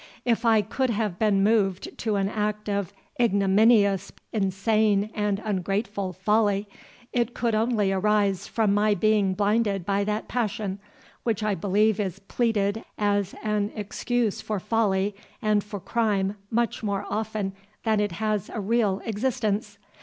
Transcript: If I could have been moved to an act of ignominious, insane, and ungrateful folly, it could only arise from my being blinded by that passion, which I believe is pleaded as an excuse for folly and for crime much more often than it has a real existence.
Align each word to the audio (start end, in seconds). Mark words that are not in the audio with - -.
If 0.25 0.45
I 0.45 0.63
could 0.63 0.89
have 0.89 1.19
been 1.19 1.43
moved 1.43 1.95
to 1.99 2.15
an 2.15 2.27
act 2.27 2.67
of 2.67 2.91
ignominious, 3.19 4.11
insane, 4.33 5.11
and 5.13 5.37
ungrateful 5.45 6.11
folly, 6.11 6.67
it 7.13 7.35
could 7.35 7.53
only 7.53 7.91
arise 7.91 8.47
from 8.47 8.73
my 8.73 8.95
being 8.95 9.35
blinded 9.35 9.85
by 9.85 10.03
that 10.05 10.27
passion, 10.27 10.79
which 11.21 11.43
I 11.43 11.53
believe 11.53 11.99
is 11.99 12.17
pleaded 12.17 12.83
as 12.97 13.35
an 13.43 13.71
excuse 13.75 14.41
for 14.41 14.59
folly 14.59 15.15
and 15.39 15.63
for 15.63 15.79
crime 15.79 16.35
much 16.49 16.81
more 16.81 17.05
often 17.07 17.53
than 17.83 17.99
it 17.99 18.13
has 18.13 18.49
a 18.49 18.59
real 18.59 19.03
existence. 19.05 19.77